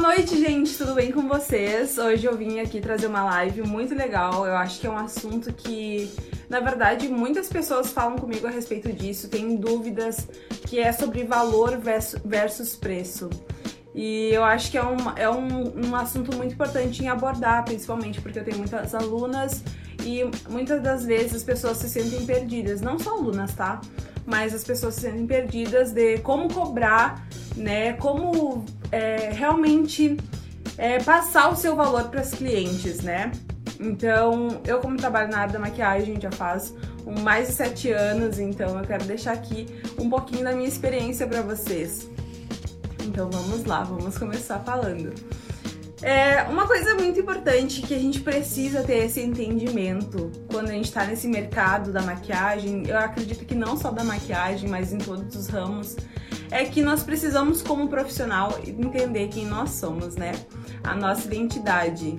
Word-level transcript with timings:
Boa 0.00 0.14
noite, 0.14 0.38
gente, 0.38 0.78
tudo 0.78 0.94
bem 0.94 1.10
com 1.10 1.26
vocês? 1.26 1.98
Hoje 1.98 2.24
eu 2.24 2.36
vim 2.36 2.60
aqui 2.60 2.80
trazer 2.80 3.08
uma 3.08 3.24
live 3.24 3.62
muito 3.62 3.96
legal. 3.96 4.46
Eu 4.46 4.56
acho 4.56 4.78
que 4.78 4.86
é 4.86 4.90
um 4.90 4.96
assunto 4.96 5.52
que, 5.52 6.08
na 6.48 6.60
verdade, 6.60 7.08
muitas 7.08 7.48
pessoas 7.48 7.90
falam 7.90 8.16
comigo 8.16 8.46
a 8.46 8.50
respeito 8.50 8.92
disso, 8.92 9.28
têm 9.28 9.56
dúvidas, 9.56 10.28
que 10.68 10.78
é 10.78 10.92
sobre 10.92 11.24
valor 11.24 11.80
versus 12.24 12.76
preço. 12.76 13.28
E 13.92 14.30
eu 14.32 14.44
acho 14.44 14.70
que 14.70 14.78
é, 14.78 14.84
um, 14.84 14.96
é 15.16 15.28
um, 15.28 15.88
um 15.88 15.96
assunto 15.96 16.32
muito 16.36 16.54
importante 16.54 17.02
em 17.02 17.08
abordar, 17.08 17.64
principalmente 17.64 18.20
porque 18.20 18.38
eu 18.38 18.44
tenho 18.44 18.58
muitas 18.58 18.94
alunas 18.94 19.64
e 20.04 20.20
muitas 20.48 20.80
das 20.80 21.04
vezes 21.04 21.34
as 21.34 21.42
pessoas 21.42 21.76
se 21.76 21.88
sentem 21.88 22.24
perdidas, 22.24 22.80
não 22.80 23.00
só 23.00 23.18
alunas, 23.18 23.52
tá? 23.52 23.80
Mas 24.24 24.54
as 24.54 24.62
pessoas 24.62 24.94
se 24.94 25.00
sentem 25.00 25.26
perdidas 25.26 25.90
de 25.90 26.18
como 26.18 26.54
cobrar, 26.54 27.26
né? 27.56 27.94
Como 27.94 28.64
é, 28.90 29.30
realmente 29.32 30.16
é, 30.76 30.98
passar 31.00 31.50
o 31.50 31.56
seu 31.56 31.74
valor 31.74 32.04
para 32.04 32.22
os 32.22 32.30
clientes, 32.30 33.00
né? 33.00 33.32
Então, 33.80 34.60
eu 34.66 34.80
como 34.80 34.96
trabalho 34.96 35.30
na 35.30 35.38
área 35.38 35.52
da 35.52 35.58
maquiagem 35.58 36.20
já 36.20 36.32
faz 36.32 36.74
mais 37.22 37.48
de 37.48 37.54
sete 37.54 37.90
anos, 37.90 38.38
então 38.38 38.78
eu 38.78 38.84
quero 38.84 39.04
deixar 39.04 39.32
aqui 39.32 39.66
um 39.98 40.10
pouquinho 40.10 40.44
da 40.44 40.52
minha 40.52 40.68
experiência 40.68 41.26
para 41.26 41.42
vocês. 41.42 42.08
Então 43.04 43.30
vamos 43.30 43.64
lá, 43.64 43.82
vamos 43.84 44.18
começar 44.18 44.58
falando. 44.60 45.14
É 46.02 46.42
uma 46.44 46.66
coisa 46.66 46.94
muito 46.94 47.18
importante 47.18 47.82
que 47.82 47.94
a 47.94 47.98
gente 47.98 48.20
precisa 48.20 48.84
ter 48.84 49.06
esse 49.06 49.20
entendimento 49.20 50.30
quando 50.48 50.68
a 50.68 50.72
gente 50.72 50.84
está 50.84 51.04
nesse 51.04 51.26
mercado 51.26 51.92
da 51.92 52.02
maquiagem. 52.02 52.86
Eu 52.86 52.98
acredito 52.98 53.44
que 53.44 53.54
não 53.54 53.76
só 53.76 53.90
da 53.90 54.04
maquiagem, 54.04 54.68
mas 54.68 54.92
em 54.92 54.98
todos 54.98 55.34
os 55.34 55.48
ramos 55.48 55.96
é 56.50 56.64
que 56.64 56.82
nós 56.82 57.02
precisamos, 57.02 57.62
como 57.62 57.88
profissional, 57.88 58.58
entender 58.66 59.28
quem 59.28 59.46
nós 59.46 59.70
somos, 59.70 60.16
né? 60.16 60.32
A 60.82 60.94
nossa 60.94 61.26
identidade. 61.26 62.16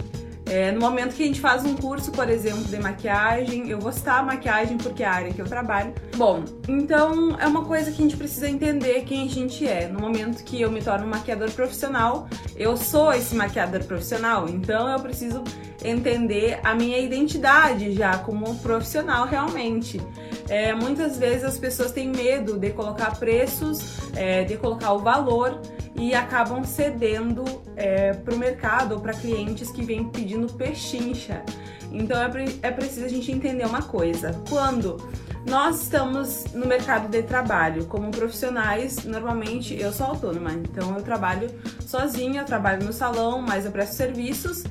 É, 0.50 0.72
no 0.72 0.80
momento 0.80 1.16
que 1.16 1.22
a 1.22 1.25
gente 1.28 1.39
faz 1.39 1.64
um 1.64 1.75
curso, 1.75 2.11
por 2.11 2.28
exemplo, 2.28 2.64
de 2.64 2.80
maquiagem, 2.80 3.69
eu 3.69 3.80
vou 3.80 3.92
citar 3.92 4.19
a 4.19 4.23
maquiagem 4.23 4.78
porque 4.78 5.03
é 5.03 5.05
a 5.05 5.11
área 5.11 5.31
que 5.31 5.39
eu 5.39 5.45
trabalho. 5.45 5.94
Bom, 6.17 6.44
então 6.67 7.38
é 7.39 7.45
uma 7.45 7.66
coisa 7.66 7.92
que 7.92 8.02
a 8.02 8.03
gente 8.03 8.17
precisa 8.17 8.50
entender 8.50 9.03
quem 9.03 9.25
a 9.25 9.30
gente 9.30 9.67
é. 9.67 9.88
No 9.88 10.00
momento 10.00 10.44
que 10.44 10.59
eu 10.59 10.72
me 10.72 10.81
torno 10.81 11.05
maquiador 11.05 11.52
profissional, 11.52 12.27
eu 12.55 12.75
sou 12.75 13.14
esse 13.14 13.36
maquiador 13.36 13.83
profissional, 13.83 14.50
então 14.50 14.89
eu 14.89 15.00
preciso 15.00 15.44
entender 15.83 16.59
a 16.64 16.73
minha 16.73 16.97
identidade 16.97 17.94
já 17.94 18.17
como 18.17 18.55
profissional 18.55 19.27
realmente. 19.27 20.02
É, 20.50 20.73
muitas 20.73 21.17
vezes 21.17 21.44
as 21.44 21.59
pessoas 21.59 21.92
têm 21.92 22.09
medo 22.09 22.58
de 22.58 22.72
colocar 22.72 23.17
preços, 23.20 24.00
é, 24.16 24.44
de 24.44 24.58
colocar 24.58 24.94
o 24.94 25.00
valor 25.00 25.61
e 26.00 26.16
acabam 26.16 26.64
cedendo 26.64 27.44
é, 27.75 28.14
para 28.14 28.33
o 28.33 28.38
mercado 28.38 28.94
ou 28.94 29.02
para 29.02 29.14
clientes 29.14 29.69
que 29.69 29.83
vêm 29.83 30.05
pedindo 30.05 30.52
pechincha. 30.53 31.44
Então 31.92 32.19
é, 32.22 32.30
pre 32.30 32.59
é 32.61 32.72
preciso 32.72 33.05
a 33.05 33.09
gente 33.09 33.31
entender 33.31 33.66
uma 33.66 33.81
coisa: 33.81 34.33
quando 34.47 34.97
nós 35.45 35.83
estamos 35.83 36.45
no 36.53 36.66
mercado 36.66 37.09
de 37.09 37.22
trabalho 37.23 37.86
como 37.86 38.11
profissionais, 38.11 39.03
normalmente 39.03 39.80
eu 39.80 39.92
sou 39.92 40.08
autônoma, 40.08 40.53
então 40.53 40.95
eu 40.95 41.03
trabalho 41.03 41.50
sozinha, 41.86 42.42
eu 42.42 42.45
trabalho 42.45 42.86
no 42.86 42.94
salão, 42.94 43.42
mas 43.42 43.66
eu 43.66 43.72
presto 43.72 43.95
serviços 43.95 44.64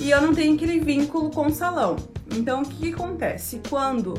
e 0.00 0.10
eu 0.10 0.20
não 0.20 0.34
tenho 0.34 0.54
aquele 0.54 0.80
vínculo 0.80 1.30
com 1.30 1.46
o 1.46 1.54
salão. 1.54 1.96
Então 2.30 2.62
o 2.62 2.64
que, 2.64 2.76
que 2.76 2.94
acontece? 2.94 3.60
Quando 3.68 4.14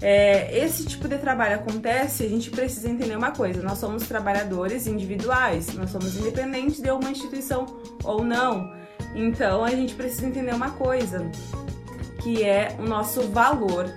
é, 0.00 0.58
esse 0.58 0.84
tipo 0.84 1.06
de 1.06 1.18
trabalho 1.18 1.56
acontece, 1.56 2.24
a 2.24 2.28
gente 2.28 2.50
precisa 2.50 2.88
entender 2.88 3.16
uma 3.16 3.30
coisa: 3.30 3.62
nós 3.62 3.78
somos 3.78 4.06
trabalhadores 4.06 4.86
individuais, 4.86 5.74
nós 5.74 5.90
somos 5.90 6.16
independentes 6.16 6.80
de 6.80 6.90
uma 6.90 7.10
instituição 7.10 7.66
ou 8.02 8.24
não. 8.24 8.72
Então 9.14 9.64
a 9.64 9.70
gente 9.70 9.94
precisa 9.94 10.26
entender 10.26 10.54
uma 10.54 10.70
coisa, 10.70 11.28
que 12.22 12.42
é 12.42 12.76
o 12.78 12.82
nosso 12.82 13.22
valor. 13.28 13.92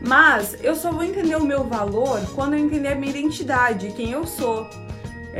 Mas 0.00 0.56
eu 0.62 0.76
só 0.76 0.92
vou 0.92 1.02
entender 1.02 1.36
o 1.36 1.44
meu 1.44 1.64
valor 1.64 2.20
quando 2.34 2.54
eu 2.54 2.60
entender 2.60 2.88
a 2.88 2.94
minha 2.94 3.10
identidade, 3.10 3.92
quem 3.92 4.12
eu 4.12 4.26
sou. 4.26 4.68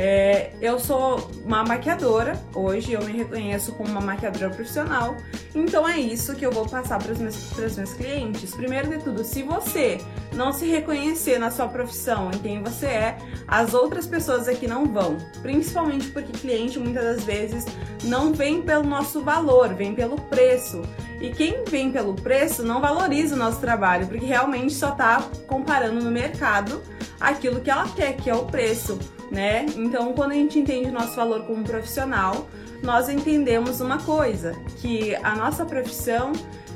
É, 0.01 0.51
eu 0.61 0.79
sou 0.79 1.29
uma 1.43 1.61
maquiadora, 1.61 2.41
hoje 2.55 2.93
eu 2.93 3.03
me 3.03 3.11
reconheço 3.11 3.73
como 3.73 3.89
uma 3.89 3.99
maquiadora 3.99 4.49
profissional, 4.49 5.17
então 5.53 5.85
é 5.85 5.99
isso 5.99 6.37
que 6.37 6.45
eu 6.45 6.53
vou 6.53 6.65
passar 6.65 7.03
para 7.03 7.11
os 7.11 7.19
meus, 7.19 7.75
meus 7.75 7.93
clientes. 7.95 8.55
Primeiro 8.55 8.87
de 8.87 9.03
tudo, 9.03 9.25
se 9.25 9.43
você 9.43 9.97
não 10.33 10.53
se 10.53 10.67
reconhecer 10.67 11.37
na 11.37 11.51
sua 11.51 11.67
profissão, 11.67 12.31
em 12.33 12.37
quem 12.37 12.63
você 12.63 12.85
é, 12.85 13.17
as 13.45 13.73
outras 13.73 14.07
pessoas 14.07 14.47
aqui 14.47 14.67
não 14.69 14.85
vão. 14.85 15.17
Principalmente 15.41 16.07
porque 16.07 16.31
cliente 16.31 16.79
muitas 16.79 17.03
das 17.03 17.25
vezes 17.25 17.65
não 18.05 18.31
vem 18.31 18.61
pelo 18.61 18.85
nosso 18.85 19.19
valor, 19.21 19.73
vem 19.73 19.93
pelo 19.93 20.15
preço. 20.15 20.81
E 21.19 21.31
quem 21.31 21.65
vem 21.65 21.91
pelo 21.91 22.13
preço 22.13 22.63
não 22.63 22.79
valoriza 22.79 23.35
o 23.35 23.37
nosso 23.37 23.59
trabalho, 23.59 24.07
porque 24.07 24.25
realmente 24.25 24.73
só 24.73 24.93
está 24.93 25.21
comparando 25.45 25.99
no 25.99 26.09
mercado 26.09 26.81
aquilo 27.19 27.59
que 27.61 27.69
ela 27.69 27.87
quer, 27.89 28.15
que 28.17 28.29
é 28.29 28.35
o 28.35 28.45
preço 28.45 28.97
né? 29.31 29.65
Então, 29.75 30.13
quando 30.13 30.31
a 30.31 30.35
gente 30.35 30.59
entende 30.59 30.89
o 30.89 30.91
nosso 30.91 31.15
valor 31.15 31.43
como 31.45 31.63
profissional, 31.63 32.47
nós 32.81 33.09
entendemos 33.09 33.81
uma 33.81 33.97
coisa, 33.99 34.55
que 34.77 35.15
a 35.15 35.35
nossa 35.35 35.65
profissão, 35.65 36.31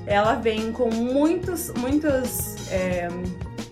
ela 0.06 0.36
vem 0.36 0.72
com 0.72 0.90
muitos, 0.90 1.72
muitos, 1.74 2.70
é, 2.70 3.08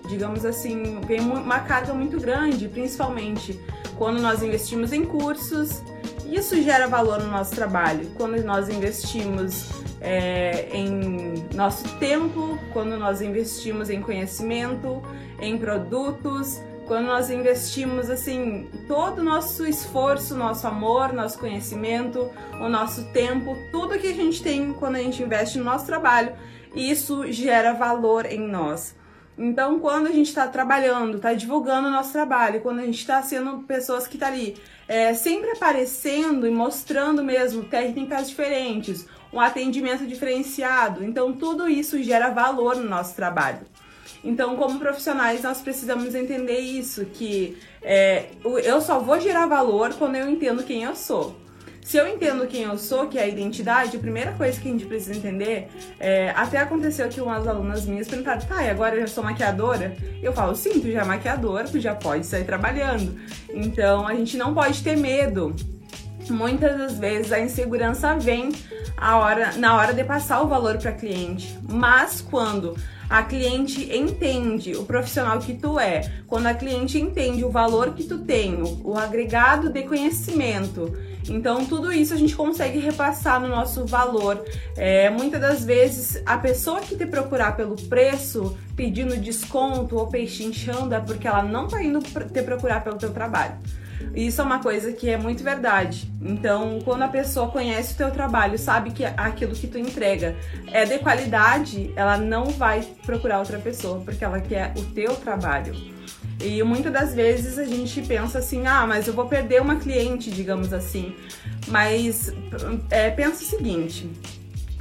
digamos 0.07 0.45
assim, 0.45 0.99
vem 1.01 1.19
uma 1.19 1.59
carga 1.59 1.93
muito 1.93 2.19
grande, 2.19 2.67
principalmente 2.67 3.59
quando 3.97 4.21
nós 4.21 4.41
investimos 4.41 4.93
em 4.93 5.05
cursos, 5.05 5.83
isso 6.25 6.59
gera 6.61 6.87
valor 6.87 7.19
no 7.19 7.29
nosso 7.29 7.51
trabalho. 7.51 8.09
Quando 8.15 8.41
nós 8.43 8.69
investimos 8.69 9.69
é, 10.01 10.67
em 10.73 11.47
nosso 11.53 11.87
tempo, 11.97 12.57
quando 12.73 12.97
nós 12.97 13.21
investimos 13.21 13.89
em 13.89 14.01
conhecimento, 14.01 15.01
em 15.39 15.57
produtos, 15.57 16.59
quando 16.87 17.05
nós 17.05 17.29
investimos 17.29 18.09
assim 18.09 18.67
todo 18.87 19.19
o 19.19 19.23
nosso 19.23 19.65
esforço, 19.65 20.35
nosso 20.35 20.67
amor, 20.67 21.13
nosso 21.13 21.37
conhecimento, 21.37 22.29
o 22.59 22.67
nosso 22.67 23.05
tempo, 23.13 23.55
tudo 23.71 23.97
que 23.99 24.07
a 24.07 24.13
gente 24.13 24.41
tem 24.41 24.73
quando 24.73 24.95
a 24.95 24.99
gente 24.99 25.21
investe 25.21 25.59
no 25.59 25.63
nosso 25.63 25.85
trabalho, 25.85 26.33
isso 26.75 27.31
gera 27.31 27.73
valor 27.73 28.25
em 28.25 28.39
nós. 28.39 28.99
Então, 29.37 29.79
quando 29.79 30.07
a 30.07 30.11
gente 30.11 30.27
está 30.27 30.47
trabalhando, 30.47 31.17
está 31.17 31.33
divulgando 31.33 31.87
o 31.87 31.91
nosso 31.91 32.11
trabalho, 32.11 32.61
quando 32.61 32.79
a 32.79 32.85
gente 32.85 32.99
está 32.99 33.21
sendo 33.23 33.59
pessoas 33.59 34.05
que 34.05 34.15
estão 34.15 34.29
tá 34.29 34.35
ali 34.35 34.57
é, 34.87 35.13
sempre 35.13 35.51
aparecendo 35.51 36.45
e 36.45 36.51
mostrando 36.51 37.23
mesmo 37.23 37.63
técnicas 37.63 38.29
diferentes, 38.29 39.07
um 39.33 39.39
atendimento 39.39 40.05
diferenciado, 40.05 41.03
então 41.03 41.33
tudo 41.33 41.69
isso 41.69 42.01
gera 42.03 42.29
valor 42.29 42.75
no 42.75 42.89
nosso 42.89 43.15
trabalho. 43.15 43.65
Então, 44.23 44.55
como 44.55 44.77
profissionais, 44.77 45.41
nós 45.41 45.61
precisamos 45.61 46.13
entender 46.13 46.59
isso, 46.59 47.05
que 47.05 47.57
é, 47.81 48.25
eu 48.63 48.79
só 48.79 48.99
vou 48.99 49.19
gerar 49.19 49.47
valor 49.47 49.93
quando 49.95 50.15
eu 50.15 50.29
entendo 50.29 50.63
quem 50.63 50.83
eu 50.83 50.95
sou. 50.95 51.35
Se 51.83 51.97
eu 51.97 52.07
entendo 52.07 52.45
quem 52.45 52.61
eu 52.61 52.77
sou, 52.77 53.07
que 53.07 53.17
é 53.17 53.23
a 53.23 53.27
identidade, 53.27 53.97
a 53.97 53.99
primeira 53.99 54.31
coisa 54.33 54.59
que 54.59 54.67
a 54.67 54.71
gente 54.71 54.85
precisa 54.85 55.17
entender 55.17 55.67
é, 55.99 56.29
até 56.29 56.59
aconteceu 56.59 57.09
que 57.09 57.19
umas 57.19 57.47
alunas 57.47 57.85
minhas 57.85 58.07
perguntaram, 58.07 58.39
tá, 58.41 58.63
e 58.63 58.69
agora 58.69 58.95
eu 58.95 59.01
já 59.01 59.07
sou 59.07 59.23
maquiadora? 59.23 59.97
Eu 60.21 60.31
falo, 60.31 60.55
sim, 60.55 60.79
tu 60.79 60.91
já 60.91 61.01
é 61.01 61.03
maquiadora, 61.03 61.67
tu 61.67 61.79
já 61.79 61.95
pode 61.95 62.25
sair 62.25 62.45
trabalhando. 62.45 63.19
Então 63.49 64.07
a 64.07 64.13
gente 64.13 64.37
não 64.37 64.53
pode 64.53 64.83
ter 64.83 64.95
medo. 64.95 65.55
Muitas 66.31 66.77
das 66.77 66.93
vezes 66.97 67.31
a 67.31 67.39
insegurança 67.39 68.15
vem 68.15 68.51
a 68.95 69.17
hora, 69.17 69.51
na 69.57 69.75
hora 69.75 69.93
de 69.93 70.03
passar 70.03 70.41
o 70.41 70.47
valor 70.47 70.77
para 70.77 70.93
cliente, 70.93 71.57
mas 71.69 72.21
quando 72.21 72.75
a 73.09 73.21
cliente 73.21 73.93
entende 73.93 74.73
o 74.73 74.85
profissional 74.85 75.37
que 75.39 75.53
tu 75.53 75.77
é, 75.77 76.09
quando 76.27 76.47
a 76.47 76.53
cliente 76.53 76.97
entende 76.97 77.43
o 77.43 77.49
valor 77.49 77.93
que 77.93 78.05
tu 78.05 78.19
tem, 78.19 78.63
o 78.83 78.97
agregado 78.97 79.69
de 79.69 79.83
conhecimento, 79.83 80.97
então 81.29 81.65
tudo 81.65 81.91
isso 81.91 82.13
a 82.13 82.17
gente 82.17 82.35
consegue 82.35 82.79
repassar 82.79 83.39
no 83.41 83.49
nosso 83.49 83.85
valor. 83.85 84.43
É, 84.77 85.09
muitas 85.09 85.41
das 85.41 85.65
vezes 85.65 86.21
a 86.25 86.37
pessoa 86.37 86.79
que 86.79 86.95
te 86.95 87.05
procurar 87.05 87.57
pelo 87.57 87.75
preço, 87.75 88.57
pedindo 88.75 89.17
desconto 89.17 89.97
ou 89.97 90.07
pechinchando, 90.07 90.95
é 90.95 90.99
porque 90.99 91.27
ela 91.27 91.43
não 91.43 91.67
tá 91.67 91.83
indo 91.83 91.99
te 91.99 92.41
procurar 92.41 92.81
pelo 92.83 92.97
teu 92.97 93.11
trabalho. 93.11 93.55
Isso 94.15 94.41
é 94.41 94.43
uma 94.43 94.59
coisa 94.59 94.91
que 94.91 95.09
é 95.09 95.17
muito 95.17 95.43
verdade. 95.43 96.11
Então, 96.21 96.79
quando 96.83 97.03
a 97.03 97.07
pessoa 97.07 97.49
conhece 97.49 97.93
o 97.93 97.97
teu 97.97 98.11
trabalho, 98.11 98.57
sabe 98.57 98.91
que 98.91 99.05
aquilo 99.05 99.53
que 99.53 99.67
tu 99.67 99.77
entrega 99.77 100.35
é 100.71 100.85
de 100.85 100.99
qualidade, 100.99 101.91
ela 101.95 102.17
não 102.17 102.45
vai 102.45 102.81
procurar 103.05 103.39
outra 103.39 103.59
pessoa 103.59 104.01
porque 104.03 104.23
ela 104.23 104.39
quer 104.39 104.73
o 104.77 104.83
teu 104.83 105.15
trabalho. 105.15 105.73
E 106.43 106.61
muitas 106.63 106.91
das 106.91 107.13
vezes 107.13 107.59
a 107.59 107.65
gente 107.65 108.01
pensa 108.01 108.39
assim, 108.39 108.65
ah, 108.65 108.85
mas 108.87 109.07
eu 109.07 109.13
vou 109.13 109.25
perder 109.25 109.61
uma 109.61 109.75
cliente, 109.75 110.31
digamos 110.31 110.73
assim. 110.73 111.15
Mas 111.67 112.33
é, 112.89 113.09
pensa 113.11 113.43
o 113.43 113.45
seguinte, 113.45 114.09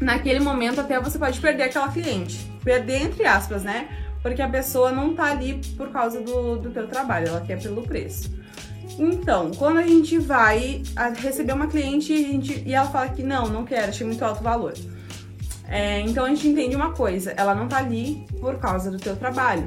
naquele 0.00 0.40
momento 0.40 0.80
até 0.80 0.98
você 0.98 1.18
pode 1.18 1.38
perder 1.38 1.64
aquela 1.64 1.88
cliente. 1.88 2.50
Perder 2.64 3.02
entre 3.02 3.26
aspas, 3.26 3.62
né? 3.62 3.88
Porque 4.22 4.40
a 4.40 4.48
pessoa 4.48 4.90
não 4.90 5.14
tá 5.14 5.24
ali 5.24 5.60
por 5.76 5.90
causa 5.90 6.20
do, 6.20 6.56
do 6.56 6.70
teu 6.70 6.86
trabalho, 6.86 7.28
ela 7.28 7.40
quer 7.40 7.60
pelo 7.60 7.82
preço. 7.82 8.30
Então, 8.98 9.50
quando 9.52 9.78
a 9.78 9.86
gente 9.86 10.18
vai 10.18 10.82
receber 11.16 11.52
uma 11.52 11.66
cliente 11.66 12.12
e, 12.12 12.32
gente, 12.32 12.62
e 12.66 12.74
ela 12.74 12.88
fala 12.88 13.08
que 13.08 13.22
não, 13.22 13.48
não 13.48 13.64
quero, 13.64 13.88
achei 13.88 14.06
muito 14.06 14.24
alto 14.24 14.40
o 14.40 14.44
valor. 14.44 14.74
É, 15.68 16.00
então 16.00 16.24
a 16.24 16.28
gente 16.28 16.48
entende 16.48 16.74
uma 16.74 16.92
coisa, 16.92 17.32
ela 17.36 17.54
não 17.54 17.68
tá 17.68 17.78
ali 17.78 18.26
por 18.40 18.58
causa 18.58 18.90
do 18.90 18.98
teu 18.98 19.14
trabalho. 19.14 19.64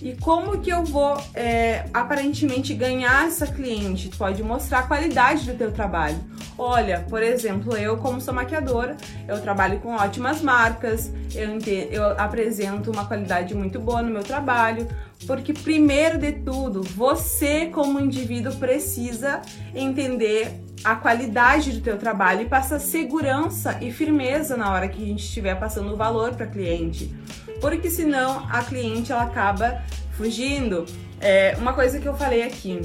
E 0.00 0.14
como 0.16 0.60
que 0.60 0.70
eu 0.70 0.84
vou 0.84 1.20
é, 1.34 1.86
aparentemente 1.92 2.72
ganhar 2.74 3.26
essa 3.26 3.46
cliente? 3.46 4.08
Tu 4.08 4.16
pode 4.16 4.42
mostrar 4.42 4.80
a 4.80 4.82
qualidade 4.84 5.50
do 5.50 5.58
teu 5.58 5.72
trabalho. 5.72 6.18
Olha, 6.58 7.04
por 7.08 7.22
exemplo, 7.22 7.76
eu 7.76 7.98
como 7.98 8.20
sou 8.20 8.32
maquiadora, 8.32 8.96
eu 9.28 9.40
trabalho 9.40 9.78
com 9.80 9.94
ótimas 9.94 10.40
marcas, 10.40 11.12
eu, 11.34 11.54
entendo, 11.54 11.92
eu 11.92 12.04
apresento 12.18 12.90
uma 12.90 13.04
qualidade 13.04 13.54
muito 13.54 13.78
boa 13.78 14.00
no 14.00 14.10
meu 14.10 14.22
trabalho, 14.22 14.88
porque 15.26 15.52
primeiro 15.52 16.18
de 16.18 16.32
tudo, 16.32 16.82
você 16.82 17.66
como 17.66 18.00
indivíduo 18.00 18.54
precisa 18.56 19.42
entender 19.74 20.50
a 20.82 20.94
qualidade 20.94 21.72
do 21.72 21.80
teu 21.80 21.98
trabalho 21.98 22.42
e 22.42 22.46
passar 22.46 22.78
segurança 22.78 23.78
e 23.82 23.90
firmeza 23.90 24.56
na 24.56 24.72
hora 24.72 24.88
que 24.88 25.02
a 25.02 25.06
gente 25.06 25.24
estiver 25.24 25.58
passando 25.58 25.92
o 25.92 25.96
valor 25.96 26.34
para 26.34 26.46
cliente 26.46 27.14
porque 27.60 27.90
senão 27.90 28.46
a 28.50 28.62
cliente 28.62 29.12
ela 29.12 29.24
acaba 29.24 29.82
fugindo. 30.12 30.86
É, 31.20 31.56
uma 31.58 31.72
coisa 31.72 31.98
que 31.98 32.06
eu 32.06 32.14
falei 32.14 32.42
aqui, 32.42 32.80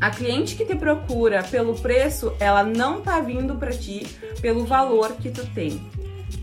a 0.00 0.10
cliente 0.10 0.56
que 0.56 0.64
te 0.64 0.74
procura 0.74 1.42
pelo 1.42 1.74
preço, 1.74 2.32
ela 2.38 2.62
não 2.62 3.00
tá 3.00 3.20
vindo 3.20 3.54
para 3.56 3.70
ti 3.70 4.06
pelo 4.40 4.64
valor 4.64 5.12
que 5.12 5.30
tu 5.30 5.46
tem, 5.46 5.80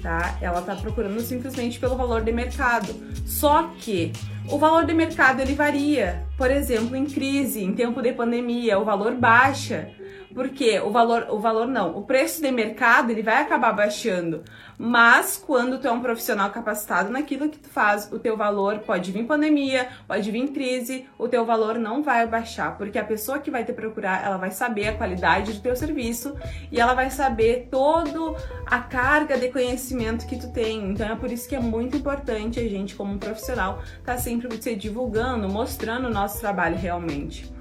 tá? 0.02 0.38
Ela 0.42 0.62
tá 0.62 0.76
procurando 0.76 1.22
simplesmente 1.22 1.80
pelo 1.80 1.96
valor 1.96 2.22
de 2.22 2.32
mercado. 2.32 2.94
Só 3.26 3.72
que 3.80 4.12
o 4.50 4.58
valor 4.58 4.86
de 4.86 4.94
mercado 4.94 5.42
ele 5.42 5.54
varia. 5.54 6.26
Por 6.38 6.52
exemplo, 6.52 6.96
em 6.96 7.06
crise, 7.06 7.64
em 7.64 7.74
tempo 7.74 8.02
de 8.02 8.12
pandemia, 8.12 8.80
o 8.80 8.86
valor 8.86 9.14
baixa. 9.16 9.90
Porque 10.34 10.80
o 10.80 10.90
valor, 10.90 11.28
o 11.30 11.40
valor 11.40 11.68
não, 11.68 11.96
o 11.96 12.04
preço 12.04 12.42
de 12.42 12.52
mercado 12.52 13.12
ele 13.12 13.22
vai 13.22 13.42
acabar 13.42 13.72
baixando. 13.74 14.44
Mas 14.78 15.38
quando 15.38 15.80
tu 15.80 15.88
é 15.88 15.92
um 15.92 16.02
profissional 16.02 16.50
capacitado 16.50 17.12
naquilo 17.12 17.50
que 17.50 17.60
tu 17.60 17.70
faz, 17.70 18.12
o 18.12 18.18
teu 18.18 18.36
valor 18.36 18.80
pode 18.80 19.12
vir 19.12 19.26
pandemia, 19.26 19.88
pode 20.08 20.32
vir 20.32 20.48
crise, 20.50 21.06
o 21.18 21.28
teu 21.28 21.46
valor 21.46 21.78
não 21.78 22.02
vai 22.02 22.26
baixar, 22.28 22.78
porque 22.78 22.98
a 22.98 23.04
pessoa 23.04 23.40
que 23.40 23.52
vai 23.52 23.64
te 23.64 23.72
procurar, 23.72 24.26
ela 24.26 24.38
vai 24.38 24.52
saber 24.52 24.88
a 24.88 24.98
qualidade 24.98 25.54
do 25.54 25.62
teu 25.62 25.76
serviço 25.76 26.36
e 26.72 26.80
ela 26.80 26.94
vai 26.94 27.12
saber 27.12 27.68
todo 27.70 28.36
a 28.66 28.80
carga 28.80 29.38
de 29.38 29.50
conhecimento 29.50 30.26
que 30.26 30.38
tu 30.38 30.52
tem. 30.52 30.90
Então 30.90 31.08
é 31.08 31.16
por 31.16 31.32
isso 31.32 31.48
que 31.48 31.56
é 31.56 31.60
muito 31.60 31.96
importante 31.96 32.60
a 32.60 32.68
gente 32.68 32.96
como 32.96 33.20
profissional 33.20 33.82
estar 34.00 34.14
tá 34.14 34.18
sempre 34.18 34.50
se 34.62 34.76
divulgando, 34.76 35.48
mostrando 35.48 36.08
o 36.08 36.12
nosso 36.12 36.40
trabalho 36.40 36.78
realmente. 36.78 37.52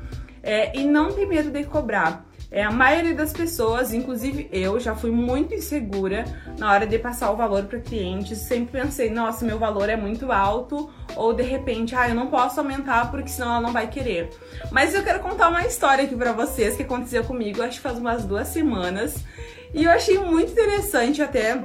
É, 0.43 0.77
e 0.77 0.85
não 0.85 1.13
ter 1.13 1.27
medo 1.27 1.51
de 1.51 1.63
cobrar. 1.65 2.25
É, 2.53 2.63
a 2.63 2.71
maioria 2.71 3.15
das 3.15 3.33
pessoas, 3.33 3.95
inclusive 3.95 4.47
eu, 4.53 4.79
já 4.79 4.95
fui 4.95 5.11
muito 5.11 5.55
insegura 5.55 6.27
na 6.59 6.71
hora 6.71 6.87
de 6.87 6.99
passar 6.99 7.31
o 7.31 7.37
valor 7.37 7.65
para 7.65 7.81
clientes. 7.81 8.39
Sempre 8.41 8.79
pensei, 8.79 9.09
nossa, 9.09 9.43
meu 9.43 9.59
valor 9.59 9.89
é 9.89 9.97
muito 9.97 10.31
alto, 10.31 10.91
ou 11.17 11.33
de 11.33 11.43
repente, 11.43 11.97
ah, 11.97 12.11
eu 12.11 12.15
não 12.15 12.27
posso 12.27 12.61
aumentar 12.61 13.11
porque 13.11 13.29
senão 13.29 13.53
ela 13.53 13.61
não 13.63 13.73
vai 13.73 13.89
querer. 13.89 14.29
Mas 14.71 14.95
eu 14.95 15.03
quero 15.03 15.21
contar 15.21 15.49
uma 15.49 15.67
história 15.67 16.05
aqui 16.05 16.15
para 16.15 16.33
vocês 16.33 16.77
que 16.77 16.83
aconteceu 16.83 17.25
comigo, 17.25 17.63
acho 17.63 17.79
que 17.79 17.83
faz 17.83 17.97
umas 17.97 18.27
duas 18.27 18.49
semanas, 18.49 19.25
e 19.73 19.85
eu 19.85 19.91
achei 19.91 20.19
muito 20.19 20.53
interessante 20.53 21.23
até. 21.23 21.59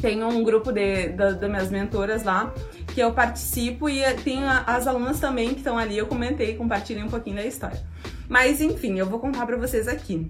Tem 0.00 0.22
um 0.22 0.42
grupo 0.42 0.72
de, 0.72 1.08
das 1.08 1.38
minhas 1.40 1.70
mentoras 1.70 2.22
lá 2.22 2.52
que 2.94 3.00
eu 3.00 3.12
participo 3.12 3.88
e 3.88 4.02
tem 4.24 4.42
as 4.66 4.86
alunas 4.86 5.20
também 5.20 5.50
que 5.50 5.58
estão 5.58 5.76
ali. 5.76 5.96
Eu 5.96 6.06
comentei, 6.06 6.54
compartilhei 6.54 7.02
um 7.02 7.08
pouquinho 7.08 7.36
da 7.36 7.44
história. 7.44 7.80
Mas 8.32 8.62
enfim, 8.62 8.98
eu 8.98 9.04
vou 9.04 9.20
contar 9.20 9.44
para 9.44 9.58
vocês 9.58 9.86
aqui. 9.86 10.26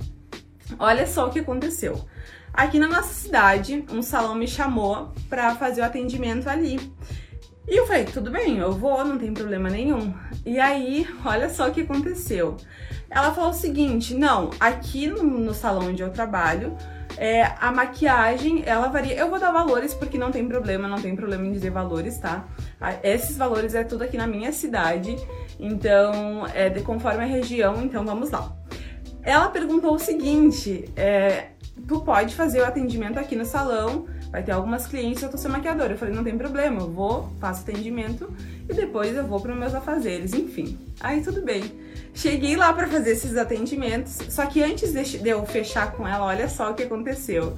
Olha 0.76 1.06
só 1.06 1.28
o 1.28 1.30
que 1.30 1.38
aconteceu. 1.38 2.04
Aqui 2.52 2.76
na 2.76 2.88
nossa 2.88 3.14
cidade, 3.14 3.84
um 3.92 4.02
salão 4.02 4.34
me 4.34 4.48
chamou 4.48 5.12
para 5.30 5.54
fazer 5.54 5.82
o 5.82 5.84
atendimento 5.84 6.48
ali. 6.48 6.80
E 7.68 7.78
eu 7.78 7.86
falei, 7.86 8.04
tudo 8.06 8.28
bem, 8.28 8.58
eu 8.58 8.72
vou, 8.72 9.04
não 9.04 9.16
tem 9.16 9.32
problema 9.32 9.70
nenhum. 9.70 10.12
E 10.44 10.58
aí, 10.58 11.06
olha 11.24 11.48
só 11.48 11.68
o 11.68 11.72
que 11.72 11.82
aconteceu. 11.82 12.56
Ela 13.08 13.32
falou 13.32 13.50
o 13.50 13.54
seguinte: 13.54 14.16
não, 14.16 14.50
aqui 14.58 15.06
no, 15.06 15.22
no 15.22 15.54
salão 15.54 15.90
onde 15.90 16.02
eu 16.02 16.10
trabalho, 16.10 16.76
é, 17.22 17.54
a 17.60 17.70
maquiagem, 17.70 18.64
ela 18.66 18.88
varia. 18.88 19.14
Eu 19.14 19.30
vou 19.30 19.38
dar 19.38 19.52
valores 19.52 19.94
porque 19.94 20.18
não 20.18 20.32
tem 20.32 20.44
problema, 20.48 20.88
não 20.88 21.00
tem 21.00 21.14
problema 21.14 21.46
em 21.46 21.52
dizer 21.52 21.70
valores, 21.70 22.18
tá? 22.18 22.48
Esses 23.00 23.36
valores 23.36 23.76
é 23.76 23.84
tudo 23.84 24.02
aqui 24.02 24.16
na 24.16 24.26
minha 24.26 24.50
cidade, 24.50 25.14
então 25.60 26.44
é 26.52 26.68
de 26.68 26.80
conforme 26.80 27.22
a 27.22 27.26
região, 27.26 27.80
então 27.80 28.04
vamos 28.04 28.32
lá. 28.32 28.52
Ela 29.22 29.48
perguntou 29.50 29.94
o 29.94 30.00
seguinte: 30.00 30.92
é, 30.96 31.50
tu 31.86 32.00
pode 32.00 32.34
fazer 32.34 32.60
o 32.60 32.64
atendimento 32.64 33.20
aqui 33.20 33.36
no 33.36 33.44
salão, 33.44 34.06
vai 34.32 34.42
ter 34.42 34.52
algumas 34.52 34.86
clientes, 34.86 35.22
eu 35.22 35.28
tô 35.28 35.36
sendo 35.36 35.52
maquiadora. 35.52 35.92
Eu 35.92 35.98
falei, 35.98 36.14
não 36.14 36.24
tem 36.24 36.36
problema, 36.38 36.80
eu 36.80 36.90
vou, 36.90 37.30
faço 37.38 37.60
atendimento 37.60 38.32
e 38.66 38.72
depois 38.72 39.14
eu 39.14 39.26
vou 39.26 39.38
para 39.38 39.54
meus 39.54 39.74
afazeres, 39.74 40.32
enfim. 40.32 40.78
Aí 40.98 41.22
tudo 41.22 41.42
bem. 41.42 41.62
Cheguei 42.14 42.56
lá 42.56 42.72
para 42.72 42.88
fazer 42.88 43.10
esses 43.10 43.36
atendimentos, 43.36 44.18
só 44.30 44.46
que 44.46 44.62
antes 44.62 44.92
de 44.92 45.28
eu 45.28 45.44
fechar 45.44 45.92
com 45.92 46.08
ela, 46.08 46.24
olha 46.24 46.48
só 46.48 46.70
o 46.70 46.74
que 46.74 46.82
aconteceu. 46.82 47.56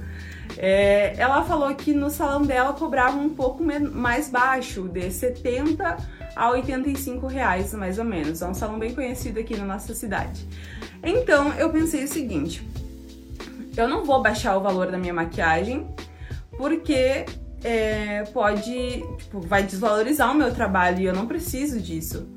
É, 0.57 1.15
ela 1.17 1.43
falou 1.43 1.73
que 1.75 1.93
no 1.93 2.09
salão 2.09 2.43
dela 2.43 2.73
cobrava 2.73 3.17
um 3.17 3.29
pouco 3.29 3.63
mais 3.63 4.29
baixo, 4.29 4.87
de 4.87 5.09
70 5.09 5.97
a 6.35 6.49
85 6.51 7.25
reais, 7.27 7.73
mais 7.73 7.97
ou 7.97 8.05
menos. 8.05 8.41
É 8.41 8.47
um 8.47 8.53
salão 8.53 8.77
bem 8.77 8.93
conhecido 8.93 9.39
aqui 9.39 9.55
na 9.55 9.65
nossa 9.65 9.93
cidade. 9.93 10.45
Então 11.01 11.53
eu 11.53 11.69
pensei 11.69 12.03
o 12.03 12.07
seguinte: 12.07 12.65
eu 13.75 13.87
não 13.87 14.05
vou 14.05 14.21
baixar 14.21 14.55
o 14.55 14.61
valor 14.61 14.87
da 14.87 14.97
minha 14.97 15.13
maquiagem, 15.13 15.85
porque 16.57 17.25
é, 17.63 18.23
pode, 18.33 19.03
tipo, 19.17 19.39
vai 19.41 19.63
desvalorizar 19.63 20.31
o 20.31 20.35
meu 20.35 20.53
trabalho 20.53 20.99
e 20.99 21.05
eu 21.05 21.13
não 21.13 21.25
preciso 21.25 21.79
disso. 21.79 22.27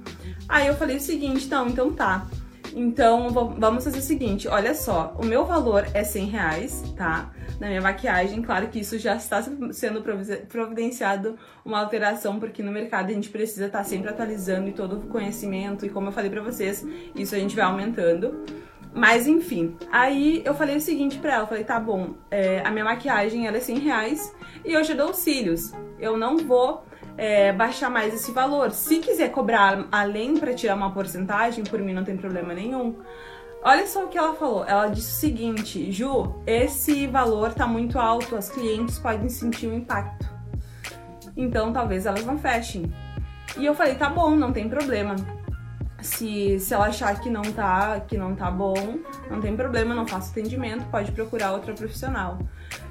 Aí 0.49 0.67
eu 0.67 0.75
falei 0.75 0.97
o 0.97 1.01
seguinte, 1.01 1.47
então, 1.47 1.69
então 1.69 1.93
tá. 1.93 2.27
Então 2.75 3.31
vamos 3.31 3.83
fazer 3.85 3.99
o 3.99 4.03
seguinte, 4.03 4.47
olha 4.47 4.75
só, 4.75 5.17
o 5.19 5.25
meu 5.25 5.45
valor 5.45 5.87
é 5.95 6.05
100 6.05 6.27
reais, 6.27 6.83
tá? 6.97 7.33
Na 7.59 7.67
minha 7.67 7.81
maquiagem, 7.81 8.41
claro 8.43 8.69
que 8.69 8.79
isso 8.79 8.99
já 8.99 9.17
está 9.17 9.43
sendo 9.73 10.03
providenciado 10.49 11.37
uma 11.65 11.81
alteração, 11.81 12.39
porque 12.39 12.63
no 12.63 12.71
mercado 12.71 13.11
a 13.11 13.15
gente 13.15 13.31
precisa 13.31 13.67
estar 13.67 13.83
sempre 13.85 14.11
atualizando 14.11 14.69
e 14.69 14.73
todo 14.73 14.99
o 14.99 15.01
conhecimento, 15.09 15.85
e 15.85 15.89
como 15.89 16.09
eu 16.09 16.13
falei 16.13 16.31
pra 16.31 16.43
vocês, 16.43 16.87
isso 17.17 17.35
a 17.35 17.39
gente 17.39 17.57
vai 17.57 17.65
aumentando. 17.65 18.45
Mas 18.93 19.27
enfim, 19.27 19.77
aí 19.93 20.43
eu 20.45 20.55
falei 20.55 20.77
o 20.77 20.81
seguinte 20.81 21.19
pra 21.19 21.35
ela, 21.35 21.47
falei, 21.47 21.65
tá 21.65 21.79
bom, 21.79 22.15
é, 22.31 22.63
a 22.65 22.71
minha 22.71 22.85
maquiagem 22.85 23.47
ela 23.47 23.57
é 23.57 23.61
100 23.61 23.79
reais 23.79 24.35
e 24.65 24.73
eu 24.73 24.83
já 24.83 24.95
dou 24.95 25.13
cílios. 25.13 25.73
Eu 25.99 26.17
não 26.17 26.39
vou 26.39 26.85
é, 27.17 27.53
baixar 27.53 27.91
mais 27.91 28.15
esse 28.15 28.33
valor. 28.33 28.71
Se 28.71 28.99
quiser 28.99 29.31
cobrar 29.31 29.87
além 29.91 30.37
para 30.37 30.55
tirar 30.55 30.75
uma 30.75 30.93
porcentagem, 30.93 31.65
por 31.65 31.81
mim 31.81 31.93
não 31.93 32.05
tem 32.05 32.17
problema 32.17 32.55
nenhum. 32.55 32.97
Olha 33.63 33.87
só 33.87 34.05
o 34.05 34.09
que 34.09 34.17
ela 34.17 34.35
falou. 34.35 34.65
Ela 34.65 34.87
disse 34.87 35.11
o 35.11 35.21
seguinte: 35.21 35.91
Ju, 35.91 36.43
esse 36.47 37.07
valor 37.07 37.53
tá 37.53 37.67
muito 37.67 37.99
alto, 37.99 38.37
as 38.37 38.49
clientes 38.49 38.99
podem 38.99 39.29
sentir 39.29 39.67
um 39.67 39.75
impacto. 39.75 40.29
Então 41.37 41.73
talvez 41.73 42.07
elas 42.07 42.25
não 42.25 42.39
fechem. 42.39 42.93
E 43.57 43.67
eu 43.67 43.75
falei: 43.75 43.97
tá 43.97 44.09
bom, 44.09 44.37
não 44.37 44.53
tem 44.53 44.69
problema. 44.69 45.17
Se, 46.01 46.61
se 46.61 46.73
ela 46.73 46.87
achar 46.87 47.19
que 47.21 47.29
não 47.29 47.43
tá 47.43 48.01
que 48.01 48.17
não 48.17 48.35
tá 48.35 48.51
bom, 48.51 48.99
não 49.29 49.41
tem 49.41 49.57
problema, 49.57 49.95
não 49.95 50.07
faço 50.07 50.31
atendimento, 50.31 50.85
pode 50.91 51.11
procurar 51.13 51.53
outra 51.53 51.75
profissional. 51.75 52.39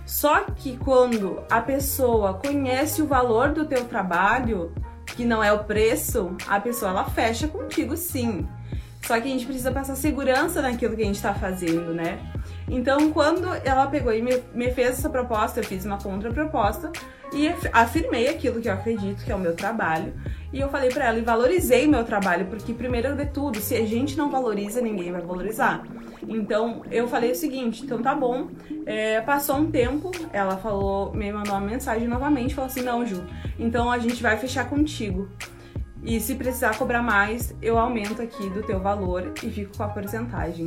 Só 0.05 0.43
que 0.43 0.77
quando 0.77 1.43
a 1.49 1.61
pessoa 1.61 2.33
conhece 2.33 3.01
o 3.01 3.07
valor 3.07 3.53
do 3.53 3.65
teu 3.65 3.85
trabalho, 3.85 4.73
que 5.05 5.25
não 5.25 5.43
é 5.43 5.51
o 5.51 5.63
preço, 5.63 6.35
a 6.47 6.59
pessoa 6.59 6.91
ela 6.91 7.05
fecha 7.05 7.47
contigo 7.47 7.95
sim. 7.95 8.47
Só 9.01 9.19
que 9.19 9.27
a 9.27 9.31
gente 9.31 9.45
precisa 9.45 9.71
passar 9.71 9.95
segurança 9.95 10.61
naquilo 10.61 10.95
que 10.95 11.01
a 11.01 11.05
gente 11.05 11.15
está 11.15 11.33
fazendo, 11.33 11.93
né? 11.93 12.19
Então, 12.69 13.11
quando 13.11 13.47
ela 13.63 13.87
pegou 13.87 14.13
e 14.13 14.21
me, 14.21 14.43
me 14.53 14.71
fez 14.71 14.89
essa 14.89 15.09
proposta, 15.09 15.59
eu 15.59 15.63
fiz 15.63 15.85
uma 15.85 15.97
contraproposta 15.97 16.91
e 17.33 17.49
afirmei 17.71 18.27
aquilo 18.27 18.61
que 18.61 18.67
eu 18.67 18.73
acredito 18.73 19.23
que 19.23 19.31
é 19.31 19.35
o 19.35 19.39
meu 19.39 19.55
trabalho. 19.55 20.13
E 20.51 20.59
eu 20.59 20.69
falei 20.69 20.89
para 20.89 21.05
ela 21.05 21.17
e 21.17 21.21
valorizei 21.21 21.87
meu 21.87 22.03
trabalho, 22.03 22.45
porque 22.47 22.73
primeiro 22.73 23.15
de 23.15 23.25
tudo, 23.25 23.59
se 23.59 23.75
a 23.75 23.85
gente 23.85 24.17
não 24.17 24.29
valoriza, 24.29 24.81
ninguém 24.81 25.11
vai 25.11 25.21
valorizar. 25.21 25.83
Então 26.27 26.83
eu 26.89 27.07
falei 27.07 27.31
o 27.31 27.35
seguinte, 27.35 27.83
então 27.83 28.01
tá 28.01 28.15
bom. 28.15 28.49
É, 28.85 29.21
passou 29.21 29.57
um 29.57 29.69
tempo, 29.69 30.11
ela 30.31 30.57
falou, 30.57 31.13
me 31.13 31.31
mandou 31.31 31.53
uma 31.53 31.61
mensagem 31.61 32.07
novamente, 32.07 32.55
falou 32.55 32.69
assim, 32.69 32.81
não, 32.81 33.05
Ju, 33.05 33.23
então 33.59 33.91
a 33.91 33.99
gente 33.99 34.21
vai 34.21 34.37
fechar 34.37 34.69
contigo. 34.69 35.29
E 36.07 36.21
se 36.21 36.35
precisar 36.35 36.77
cobrar 36.77 37.01
mais, 37.01 37.53
eu 37.61 37.77
aumento 37.77 38.21
aqui 38.21 38.49
do 38.51 38.63
teu 38.63 38.79
valor 38.79 39.33
e 39.43 39.49
fico 39.49 39.75
com 39.75 39.83
a 39.83 39.89
porcentagem. 39.89 40.65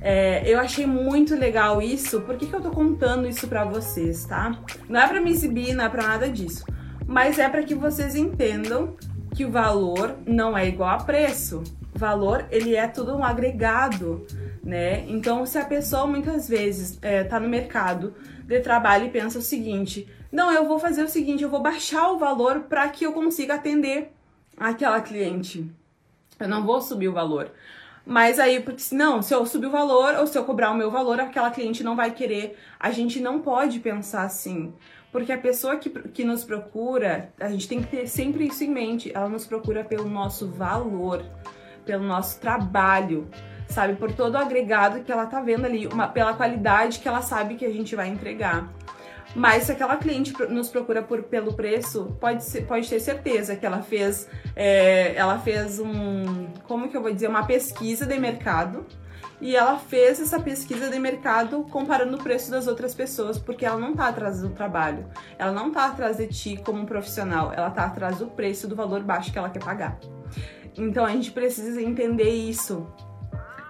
É, 0.00 0.42
eu 0.50 0.58
achei 0.58 0.86
muito 0.86 1.36
legal 1.36 1.82
isso. 1.82 2.22
Por 2.22 2.38
que, 2.38 2.46
que 2.46 2.54
eu 2.54 2.62
tô 2.62 2.70
contando 2.70 3.28
isso 3.28 3.46
pra 3.46 3.62
vocês, 3.62 4.24
tá? 4.24 4.58
Não 4.88 4.98
é 4.98 5.06
pra 5.06 5.20
me 5.20 5.30
exibir, 5.30 5.74
não 5.74 5.84
é 5.84 5.88
pra 5.90 6.06
nada 6.06 6.30
disso. 6.30 6.64
Mas 7.06 7.38
é 7.38 7.46
para 7.46 7.62
que 7.62 7.74
vocês 7.74 8.16
entendam 8.16 8.96
que 9.34 9.44
o 9.44 9.50
valor 9.50 10.16
não 10.26 10.56
é 10.56 10.66
igual 10.66 10.88
a 10.88 11.04
preço. 11.04 11.62
valor, 11.94 12.46
ele 12.50 12.74
é 12.74 12.88
tudo 12.88 13.14
um 13.14 13.22
agregado, 13.22 14.26
né? 14.64 15.04
Então, 15.08 15.44
se 15.44 15.58
a 15.58 15.64
pessoa 15.66 16.06
muitas 16.06 16.48
vezes 16.48 16.98
é, 17.02 17.22
tá 17.22 17.38
no 17.38 17.50
mercado 17.50 18.14
de 18.46 18.58
trabalho 18.60 19.04
e 19.04 19.10
pensa 19.10 19.38
o 19.38 19.42
seguinte: 19.42 20.08
não, 20.32 20.50
eu 20.50 20.66
vou 20.66 20.78
fazer 20.78 21.02
o 21.02 21.08
seguinte, 21.08 21.42
eu 21.42 21.50
vou 21.50 21.60
baixar 21.60 22.10
o 22.12 22.18
valor 22.18 22.60
para 22.60 22.88
que 22.88 23.04
eu 23.04 23.12
consiga 23.12 23.56
atender 23.56 24.14
aquela 24.60 25.00
cliente. 25.00 25.68
Eu 26.38 26.46
não 26.46 26.64
vou 26.64 26.82
subir 26.82 27.08
o 27.08 27.12
valor. 27.14 27.50
Mas 28.04 28.38
aí, 28.38 28.60
porque 28.60 28.94
não, 28.94 29.22
se 29.22 29.34
eu 29.34 29.46
subir 29.46 29.66
o 29.66 29.70
valor 29.70 30.14
ou 30.16 30.26
se 30.26 30.36
eu 30.36 30.44
cobrar 30.44 30.70
o 30.70 30.76
meu 30.76 30.90
valor, 30.90 31.18
aquela 31.18 31.50
cliente 31.50 31.82
não 31.82 31.96
vai 31.96 32.10
querer. 32.10 32.58
A 32.78 32.90
gente 32.90 33.20
não 33.20 33.40
pode 33.40 33.80
pensar 33.80 34.22
assim. 34.22 34.74
Porque 35.10 35.32
a 35.32 35.38
pessoa 35.38 35.76
que, 35.76 35.90
que 35.90 36.24
nos 36.24 36.44
procura, 36.44 37.32
a 37.40 37.48
gente 37.48 37.66
tem 37.66 37.80
que 37.80 37.88
ter 37.88 38.06
sempre 38.06 38.46
isso 38.46 38.62
em 38.62 38.70
mente. 38.70 39.10
Ela 39.14 39.28
nos 39.28 39.46
procura 39.46 39.82
pelo 39.82 40.08
nosso 40.08 40.48
valor, 40.48 41.24
pelo 41.84 42.04
nosso 42.04 42.38
trabalho, 42.40 43.28
sabe? 43.68 43.96
Por 43.96 44.12
todo 44.12 44.34
o 44.34 44.38
agregado 44.38 45.02
que 45.02 45.10
ela 45.10 45.26
tá 45.26 45.40
vendo 45.40 45.64
ali, 45.64 45.86
uma, 45.86 46.06
pela 46.06 46.34
qualidade 46.34 47.00
que 47.00 47.08
ela 47.08 47.22
sabe 47.22 47.56
que 47.56 47.64
a 47.64 47.72
gente 47.72 47.96
vai 47.96 48.08
entregar. 48.08 48.68
Mas 49.34 49.64
se 49.64 49.72
aquela 49.72 49.96
cliente 49.96 50.32
nos 50.48 50.68
procura 50.68 51.02
por, 51.02 51.22
pelo 51.22 51.54
preço, 51.54 52.16
pode, 52.20 52.44
ser, 52.44 52.62
pode 52.62 52.88
ter 52.88 52.98
certeza 52.98 53.54
que 53.54 53.64
ela 53.64 53.80
fez, 53.80 54.28
é, 54.56 55.14
ela 55.14 55.38
fez 55.38 55.78
um, 55.78 56.48
como 56.66 56.88
que 56.88 56.96
eu 56.96 57.02
vou 57.02 57.12
dizer, 57.12 57.28
uma 57.28 57.46
pesquisa 57.46 58.04
de 58.06 58.18
mercado 58.18 58.84
e 59.40 59.56
ela 59.56 59.78
fez 59.78 60.20
essa 60.20 60.38
pesquisa 60.38 60.90
de 60.90 60.98
mercado 60.98 61.62
comparando 61.70 62.16
o 62.16 62.22
preço 62.22 62.50
das 62.50 62.66
outras 62.66 62.94
pessoas, 62.94 63.38
porque 63.38 63.64
ela 63.64 63.78
não 63.78 63.92
está 63.92 64.08
atrás 64.08 64.40
do 64.40 64.50
trabalho, 64.50 65.06
ela 65.38 65.52
não 65.52 65.68
está 65.68 65.86
atrás 65.86 66.18
de 66.18 66.26
ti 66.26 66.60
como 66.62 66.80
um 66.80 66.84
profissional, 66.84 67.52
ela 67.52 67.68
está 67.68 67.84
atrás 67.84 68.18
do 68.18 68.26
preço, 68.26 68.68
do 68.68 68.76
valor 68.76 69.02
baixo 69.02 69.32
que 69.32 69.38
ela 69.38 69.48
quer 69.48 69.62
pagar. 69.62 69.98
Então 70.76 71.04
a 71.04 71.10
gente 71.10 71.30
precisa 71.30 71.80
entender 71.80 72.28
isso 72.28 72.86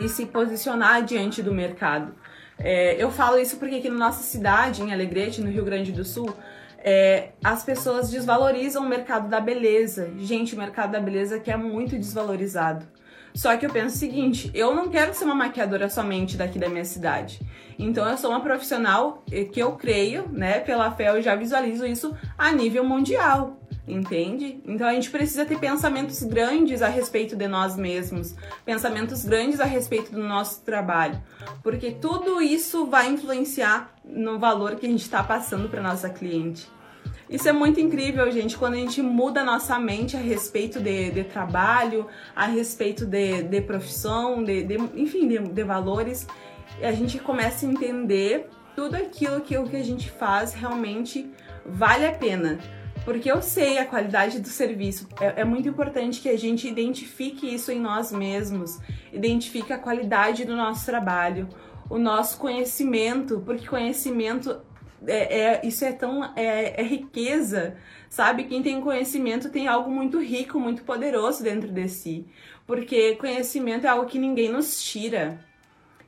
e 0.00 0.08
se 0.08 0.26
posicionar 0.26 1.04
diante 1.04 1.42
do 1.42 1.54
mercado. 1.54 2.14
É, 2.62 3.02
eu 3.02 3.10
falo 3.10 3.38
isso 3.38 3.56
porque 3.56 3.76
aqui 3.76 3.88
na 3.88 3.96
nossa 3.96 4.22
cidade, 4.22 4.82
em 4.82 4.92
Alegrete, 4.92 5.40
no 5.40 5.50
Rio 5.50 5.64
Grande 5.64 5.92
do 5.92 6.04
Sul, 6.04 6.32
é, 6.78 7.30
as 7.42 7.64
pessoas 7.64 8.10
desvalorizam 8.10 8.84
o 8.84 8.88
mercado 8.88 9.28
da 9.28 9.40
beleza. 9.40 10.10
Gente, 10.18 10.54
o 10.54 10.58
mercado 10.58 10.92
da 10.92 11.00
beleza 11.00 11.40
que 11.40 11.50
é 11.50 11.56
muito 11.56 11.96
desvalorizado. 11.96 12.86
Só 13.34 13.56
que 13.56 13.64
eu 13.64 13.70
penso 13.70 13.96
o 13.96 13.98
seguinte: 13.98 14.50
eu 14.54 14.74
não 14.74 14.88
quero 14.88 15.14
ser 15.14 15.24
uma 15.24 15.34
maquiadora 15.34 15.88
somente 15.88 16.36
daqui 16.36 16.58
da 16.58 16.68
minha 16.68 16.84
cidade. 16.84 17.40
Então 17.78 18.06
eu 18.08 18.16
sou 18.16 18.30
uma 18.30 18.40
profissional 18.40 19.24
que 19.52 19.60
eu 19.60 19.72
creio, 19.72 20.28
né? 20.30 20.60
Pela 20.60 20.90
fé 20.90 21.10
eu 21.10 21.22
já 21.22 21.34
visualizo 21.34 21.86
isso 21.86 22.14
a 22.36 22.52
nível 22.52 22.84
mundial. 22.84 23.59
Entende? 23.88 24.60
Então 24.64 24.86
a 24.86 24.92
gente 24.92 25.10
precisa 25.10 25.44
ter 25.44 25.58
pensamentos 25.58 26.22
grandes 26.22 26.82
a 26.82 26.88
respeito 26.88 27.34
de 27.34 27.48
nós 27.48 27.76
mesmos, 27.76 28.34
pensamentos 28.64 29.24
grandes 29.24 29.58
a 29.58 29.64
respeito 29.64 30.12
do 30.12 30.22
nosso 30.22 30.62
trabalho, 30.62 31.20
porque 31.62 31.90
tudo 31.90 32.40
isso 32.40 32.86
vai 32.86 33.08
influenciar 33.08 33.92
no 34.04 34.38
valor 34.38 34.76
que 34.76 34.86
a 34.86 34.88
gente 34.88 35.02
está 35.02 35.24
passando 35.24 35.68
para 35.68 35.82
nossa 35.82 36.08
cliente. 36.08 36.68
Isso 37.28 37.48
é 37.48 37.52
muito 37.52 37.80
incrível, 37.80 38.30
gente, 38.30 38.56
quando 38.56 38.74
a 38.74 38.78
gente 38.78 39.00
muda 39.00 39.44
nossa 39.44 39.78
mente 39.78 40.16
a 40.16 40.20
respeito 40.20 40.80
de, 40.80 41.10
de 41.10 41.24
trabalho, 41.24 42.06
a 42.34 42.46
respeito 42.46 43.06
de, 43.06 43.42
de 43.42 43.60
profissão, 43.60 44.42
de, 44.42 44.64
de 44.64 44.74
enfim, 44.96 45.28
de, 45.28 45.38
de 45.38 45.64
valores, 45.64 46.26
a 46.82 46.92
gente 46.92 47.18
começa 47.18 47.64
a 47.64 47.68
entender 47.68 48.48
tudo 48.74 48.96
aquilo 48.96 49.40
que 49.40 49.56
o 49.56 49.64
que 49.64 49.76
a 49.76 49.82
gente 49.82 50.10
faz 50.10 50.54
realmente 50.54 51.30
vale 51.64 52.04
a 52.04 52.12
pena. 52.12 52.58
Porque 53.10 53.28
eu 53.28 53.42
sei 53.42 53.76
a 53.76 53.84
qualidade 53.84 54.38
do 54.38 54.46
serviço. 54.46 55.08
É, 55.20 55.40
é, 55.40 55.44
muito 55.44 55.68
importante 55.68 56.20
que 56.20 56.28
a 56.28 56.38
gente 56.38 56.68
identifique 56.68 57.52
isso 57.52 57.72
em 57.72 57.80
nós 57.80 58.12
mesmos, 58.12 58.78
identifique 59.12 59.72
a 59.72 59.78
qualidade 59.78 60.44
do 60.44 60.54
nosso 60.54 60.86
trabalho, 60.86 61.48
o 61.88 61.98
nosso 61.98 62.38
conhecimento, 62.38 63.42
porque 63.44 63.66
conhecimento 63.66 64.60
é, 65.04 65.40
é, 65.40 65.60
isso 65.66 65.84
é 65.84 65.90
tão 65.90 66.24
é, 66.36 66.80
é, 66.80 66.84
riqueza, 66.84 67.76
sabe? 68.08 68.44
Quem 68.44 68.62
tem 68.62 68.80
conhecimento 68.80 69.50
tem 69.50 69.66
algo 69.66 69.90
muito 69.90 70.20
rico, 70.20 70.60
muito 70.60 70.84
poderoso 70.84 71.42
dentro 71.42 71.68
de 71.68 71.88
si, 71.88 72.28
porque 72.64 73.16
conhecimento 73.16 73.88
é 73.88 73.90
algo 73.90 74.06
que 74.06 74.20
ninguém 74.20 74.52
nos 74.52 74.80
tira. 74.84 75.44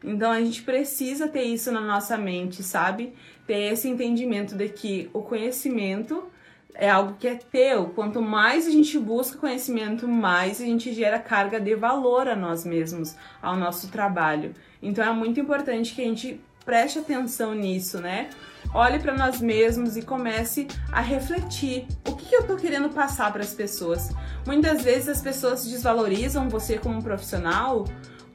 Então 0.05 0.31
a 0.31 0.39
gente 0.39 0.63
precisa 0.63 1.27
ter 1.27 1.43
isso 1.43 1.73
na 1.73 1.81
nossa 1.81 2.17
mente, 2.17 2.63
sabe? 2.63 3.13
Ter 3.45 3.73
esse 3.73 3.89
entendimento 3.89 4.55
de 4.55 4.69
que 4.69 5.11
o 5.13 5.21
conhecimento 5.21 6.31
é 6.75 6.91
algo 6.91 7.17
que 7.19 7.29
é 7.29 7.35
teu. 7.35 7.87
Quanto 7.91 8.21
mais 8.21 8.67
a 8.67 8.71
gente 8.71 8.99
busca 8.99 9.39
conhecimento, 9.39 10.09
mais 10.09 10.61
a 10.61 10.65
gente 10.65 10.93
gera 10.93 11.19
carga 11.19 11.61
de 11.61 11.75
valor 11.75 12.29
a 12.29 12.37
nós 12.37 12.65
mesmos, 12.65 13.15
ao 13.41 13.57
nosso 13.57 13.89
trabalho. 13.89 14.55
Então 14.83 15.05
é 15.05 15.13
muito 15.13 15.41
importante 15.41 15.95
que 15.95 16.03
a 16.03 16.05
gente 16.05 16.41
preste 16.65 16.99
atenção 16.99 17.55
nisso, 17.55 18.01
né? 18.01 18.31
olhe 18.75 18.99
para 18.99 19.15
nós 19.15 19.41
mesmos 19.41 19.97
e 19.97 20.03
comece 20.03 20.67
a 20.91 21.01
refletir 21.01 21.87
o 22.07 22.15
que, 22.15 22.35
eu 22.35 22.41
estou 22.41 22.57
querendo 22.57 22.89
passar 22.89 23.33
para 23.33 23.43
as 23.43 23.53
pessoas. 23.53 24.11
Muitas 24.47 24.83
vezes 24.83 25.09
as 25.09 25.21
pessoas 25.21 25.67
desvalorizam 25.67 26.49
você 26.49 26.79
como 26.79 27.03
profissional 27.03 27.85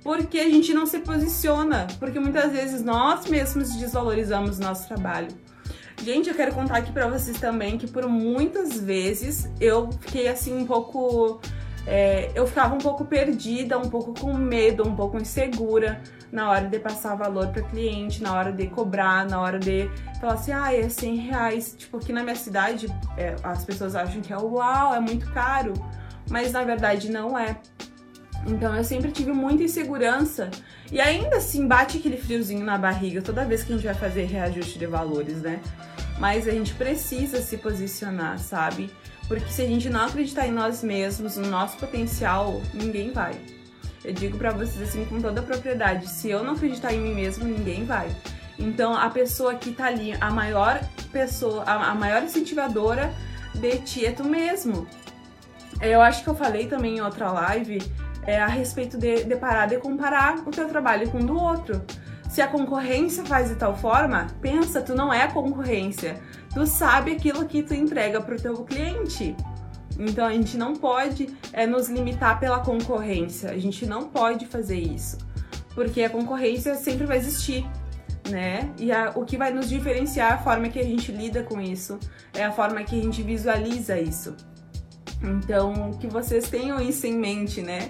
porque 0.04 0.40
a 0.40 0.50
gente 0.50 0.74
não 0.74 0.86
se 0.86 1.00
posiciona, 1.00 1.88
porque 2.00 2.20
muitas 2.20 2.52
vezes 2.52 2.82
nós 2.82 3.28
mesmos 3.28 3.76
desvalorizamos 3.76 4.58
nosso 4.58 4.88
trabalho. 4.88 5.28
Gente, 6.04 6.30
eu 6.30 6.36
quero 6.36 6.54
contar 6.54 6.78
aqui 6.78 6.92
para 6.92 7.08
vocês 7.08 7.40
também 7.40 7.78
que 7.78 7.88
por 7.88 8.08
muitas 8.08 8.80
vezes 8.80 9.50
eu 9.60 9.92
fiquei 9.92 10.28
assim 10.28 10.56
um 10.56 10.66
pouco 10.66 11.40
é, 11.88 12.30
eu 12.36 12.46
ficava 12.46 12.76
um 12.76 12.80
pouco 12.80 13.06
perdida, 13.06 13.78
um 13.78 13.90
pouco 13.90 14.14
com 14.14 14.34
medo, 14.34 14.86
um 14.86 14.94
pouco 14.94 15.18
insegura 15.18 16.02
na 16.30 16.50
hora 16.50 16.68
de 16.68 16.78
passar 16.78 17.16
valor 17.16 17.48
para 17.48 17.62
cliente, 17.62 18.22
na 18.22 18.34
hora 18.34 18.52
de 18.52 18.68
cobrar, 18.68 19.26
na 19.26 19.40
hora 19.40 19.58
de 19.58 19.90
falar 20.20 20.34
assim, 20.34 20.52
ah, 20.52 20.74
é 20.74 20.90
100 20.90 21.16
reais. 21.16 21.76
Tipo, 21.78 21.96
aqui 21.96 22.12
na 22.12 22.24
minha 22.24 22.36
cidade, 22.36 22.88
é, 23.18 23.36
as 23.42 23.64
pessoas 23.64 23.96
acham 23.96 24.20
que 24.22 24.34
é 24.34 24.38
uau, 24.38 24.94
é 24.94 25.00
muito 25.00 25.32
caro, 25.32 25.72
mas 26.30 26.52
na 26.52 26.64
verdade 26.66 27.10
não 27.10 27.40
é. 27.40 27.58
Então 28.48 28.74
eu 28.76 28.84
sempre 28.84 29.12
tive 29.12 29.34
muita 29.34 29.64
insegurança 29.64 30.50
e 30.90 31.02
ainda 31.02 31.36
assim 31.36 31.68
bate 31.68 31.98
aquele 31.98 32.16
friozinho 32.16 32.66
na 32.66 32.78
barriga 32.78 33.22
toda 33.22 33.44
vez 33.44 33.62
que 33.62 33.74
a 33.74 33.76
gente 33.76 33.86
vai 33.86 33.94
fazer 33.94 34.24
reajuste 34.24 34.80
de 34.80 34.86
valores, 34.86 35.42
né? 35.42 35.60
Mas 36.18 36.48
a 36.48 36.52
gente 36.52 36.74
precisa 36.74 37.42
se 37.42 37.58
posicionar, 37.58 38.40
sabe? 38.40 38.90
Porque 39.28 39.52
se 39.52 39.62
a 39.62 39.66
gente 39.66 39.90
não 39.90 40.06
acreditar 40.06 40.48
em 40.48 40.52
nós 40.52 40.82
mesmos, 40.82 41.36
no 41.36 41.48
nosso 41.48 41.78
potencial, 41.78 42.62
ninguém 42.74 43.12
vai. 43.12 43.36
Eu 44.04 44.14
digo 44.14 44.38
para 44.38 44.52
vocês 44.52 44.82
assim 44.82 45.04
com 45.04 45.22
toda 45.22 45.42
a 45.42 45.44
propriedade, 45.44 46.08
se 46.08 46.30
eu 46.30 46.42
não 46.42 46.54
acreditar 46.54 46.94
em 46.94 47.02
mim 47.02 47.14
mesmo, 47.14 47.44
ninguém 47.44 47.84
vai. 47.84 48.10
Então 48.58 48.96
a 48.96 49.10
pessoa 49.10 49.56
que 49.56 49.72
tá 49.72 49.88
ali, 49.88 50.14
a 50.20 50.32
maior 50.32 50.82
pessoa, 51.12 51.64
a, 51.64 51.92
a 51.92 51.96
maior 51.96 52.24
incentivadora 52.24 53.14
de 53.54 53.78
ti 53.80 54.06
é 54.06 54.12
tu 54.14 54.24
mesmo. 54.24 54.88
Eu 55.82 56.02
acho 56.02 56.24
que 56.24 56.30
eu 56.30 56.36
falei 56.36 56.68
também 56.68 56.98
em 56.98 57.02
outra 57.02 57.30
live 57.32 57.80
é, 58.28 58.38
a 58.40 58.48
respeito 58.48 58.98
de, 58.98 59.24
de 59.24 59.36
parar 59.38 59.68
de 59.68 59.78
comparar 59.78 60.40
o 60.46 60.52
teu 60.52 60.68
trabalho 60.68 61.10
com 61.10 61.20
o 61.20 61.26
do 61.26 61.40
outro. 61.40 61.82
Se 62.30 62.42
a 62.42 62.48
concorrência 62.48 63.26
faz 63.26 63.48
de 63.48 63.56
tal 63.56 63.76
forma, 63.76 64.28
pensa, 64.42 64.82
tu 64.82 64.94
não 64.94 65.14
é 65.14 65.24
a 65.24 65.32
concorrência. 65.32 66.20
Tu 66.54 66.68
sabe 66.68 67.14
aquilo 67.14 67.46
que 67.46 67.64
tu 67.64 67.74
entrega 67.74 68.20
pro 68.20 68.36
teu 68.36 68.66
cliente. 68.66 69.34
Então 69.98 70.26
a 70.26 70.34
gente 70.34 70.58
não 70.58 70.76
pode 70.76 71.34
é, 71.54 71.66
nos 71.66 71.90
limitar 71.90 72.38
pela 72.38 72.60
concorrência. 72.60 73.50
A 73.50 73.58
gente 73.58 73.86
não 73.86 74.10
pode 74.10 74.46
fazer 74.46 74.78
isso. 74.78 75.18
Porque 75.74 76.04
a 76.04 76.10
concorrência 76.10 76.76
sempre 76.76 77.06
vai 77.06 77.18
existir. 77.18 77.66
Né? 78.30 78.70
E 78.78 78.92
a, 78.92 79.14
o 79.16 79.24
que 79.24 79.38
vai 79.38 79.54
nos 79.54 79.70
diferenciar 79.70 80.32
é 80.32 80.34
a 80.34 80.38
forma 80.38 80.68
que 80.68 80.80
a 80.80 80.84
gente 80.84 81.14
lida 81.14 81.44
com 81.44 81.62
isso, 81.62 81.98
é 82.34 82.44
a 82.44 82.52
forma 82.52 82.84
que 82.84 83.00
a 83.00 83.02
gente 83.02 83.24
visualiza 83.24 83.98
isso. 83.98 84.36
Então, 85.24 85.92
que 85.94 86.08
vocês 86.08 86.50
tenham 86.50 86.80
isso 86.82 87.08
em 87.08 87.18
mente, 87.18 87.62
né? 87.62 87.90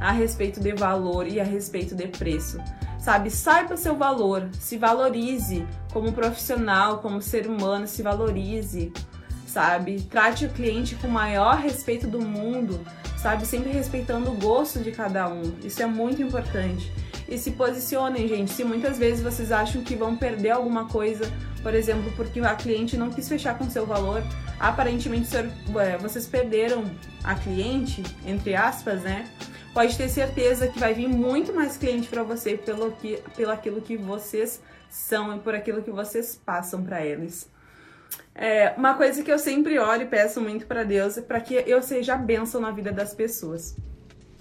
A 0.00 0.12
respeito 0.12 0.60
de 0.60 0.72
valor 0.72 1.26
e 1.26 1.40
a 1.40 1.44
respeito 1.44 1.94
de 1.94 2.06
preço 2.08 2.58
sabe? 2.98 3.30
Saiba 3.30 3.76
seu 3.76 3.96
valor, 3.96 4.48
se 4.52 4.76
valorize 4.76 5.64
como 5.92 6.12
profissional, 6.12 6.98
como 6.98 7.22
ser 7.22 7.46
humano, 7.46 7.86
se 7.86 8.02
valorize, 8.02 8.92
sabe? 9.46 10.02
Trate 10.02 10.44
o 10.44 10.50
cliente 10.50 10.94
com 10.96 11.08
o 11.08 11.10
maior 11.10 11.56
respeito 11.56 12.06
do 12.06 12.20
mundo, 12.20 12.78
sabe? 13.16 13.46
Sempre 13.46 13.70
respeitando 13.70 14.30
o 14.30 14.36
gosto 14.36 14.80
de 14.80 14.92
cada 14.92 15.28
um. 15.28 15.54
Isso 15.64 15.82
é 15.82 15.86
muito 15.86 16.20
importante. 16.20 16.92
E 17.28 17.38
se 17.38 17.52
posicionem, 17.52 18.28
gente. 18.28 18.52
Se 18.52 18.62
muitas 18.64 18.98
vezes 18.98 19.22
vocês 19.22 19.52
acham 19.52 19.82
que 19.82 19.94
vão 19.94 20.16
perder 20.16 20.50
alguma 20.50 20.86
coisa, 20.86 21.30
por 21.62 21.74
exemplo, 21.74 22.12
porque 22.16 22.40
a 22.40 22.54
cliente 22.54 22.96
não 22.96 23.10
quis 23.10 23.28
fechar 23.28 23.56
com 23.56 23.68
seu 23.70 23.86
valor, 23.86 24.22
aparentemente 24.58 25.28
vocês 26.00 26.26
perderam 26.26 26.84
a 27.24 27.34
cliente, 27.34 28.02
entre 28.26 28.54
aspas, 28.54 29.02
né? 29.02 29.26
Pode 29.78 29.96
ter 29.96 30.08
certeza 30.08 30.66
que 30.66 30.76
vai 30.76 30.92
vir 30.92 31.06
muito 31.06 31.54
mais 31.54 31.76
cliente 31.76 32.08
para 32.08 32.24
você 32.24 32.56
pelo, 32.56 32.90
que, 32.90 33.22
pelo 33.36 33.52
aquilo 33.52 33.80
que 33.80 33.96
vocês 33.96 34.60
são 34.90 35.36
e 35.36 35.38
por 35.38 35.54
aquilo 35.54 35.84
que 35.84 35.90
vocês 35.92 36.34
passam 36.34 36.82
para 36.82 37.06
eles. 37.06 37.48
É, 38.34 38.74
uma 38.76 38.94
coisa 38.94 39.22
que 39.22 39.30
eu 39.30 39.38
sempre 39.38 39.78
oro 39.78 40.02
e 40.02 40.06
peço 40.06 40.40
muito 40.40 40.66
para 40.66 40.82
Deus 40.82 41.16
é 41.16 41.22
para 41.22 41.40
que 41.40 41.54
eu 41.64 41.80
seja 41.80 42.16
bênção 42.16 42.60
na 42.60 42.72
vida 42.72 42.90
das 42.90 43.14
pessoas. 43.14 43.76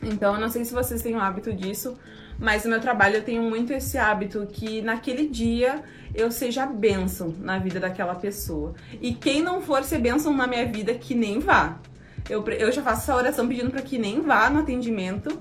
Então, 0.02 0.34
eu 0.34 0.42
não 0.42 0.50
sei 0.50 0.66
se 0.66 0.74
vocês 0.74 1.04
têm 1.04 1.14
o 1.14 1.20
hábito 1.20 1.54
disso, 1.54 1.96
mas 2.40 2.64
no 2.64 2.72
meu 2.72 2.82
trabalho 2.82 3.18
eu 3.18 3.24
tenho 3.24 3.44
muito 3.44 3.72
esse 3.72 3.96
hábito 3.96 4.48
que 4.52 4.82
naquele 4.82 5.28
dia 5.28 5.84
eu 6.16 6.32
seja 6.32 6.66
bênção 6.66 7.36
na 7.38 7.60
vida 7.60 7.80
daquela 7.80 8.16
pessoa. 8.16 8.74
E 9.00 9.14
quem 9.14 9.44
não 9.44 9.62
for 9.62 9.84
ser 9.84 10.00
bênção 10.00 10.34
na 10.36 10.48
minha 10.48 10.66
vida, 10.66 10.96
que 10.96 11.14
nem 11.14 11.38
vá. 11.38 11.78
Eu, 12.30 12.46
eu 12.48 12.72
já 12.72 12.82
faço 12.82 13.04
essa 13.04 13.16
oração 13.16 13.48
pedindo 13.48 13.70
para 13.70 13.82
que 13.82 13.98
nem 13.98 14.22
vá 14.22 14.50
no 14.50 14.60
atendimento, 14.60 15.40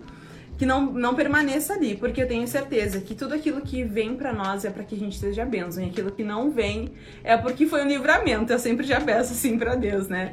que 0.57 0.65
não, 0.65 0.91
não 0.93 1.15
permaneça 1.15 1.75
ali, 1.75 1.97
porque 1.97 2.23
eu 2.23 2.27
tenho 2.27 2.47
certeza 2.49 3.01
que 3.01 3.15
tudo 3.15 3.35
aquilo 3.35 3.61
que 3.61 3.85
vem 3.85 4.17
para 4.17 4.33
nós 4.33 4.65
é 4.65 4.71
para 4.71 4.85
que 4.85 4.95
a 4.95 4.99
gente 4.99 5.19
seja 5.19 5.45
bênção, 5.45 5.83
e 5.83 5.87
aquilo 5.87 6.11
que 6.11 6.25
não 6.25 6.51
vem 6.51 6.93
é 7.23 7.37
porque 7.37 7.67
foi 7.67 7.83
um 7.83 7.89
livramento. 7.89 8.53
Eu 8.53 8.59
sempre 8.59 8.87
já 8.87 9.01
peço 9.01 9.33
assim 9.33 9.59
para 9.59 9.75
Deus, 9.75 10.09
né? 10.09 10.33